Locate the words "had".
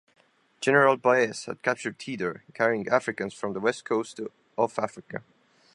1.45-1.61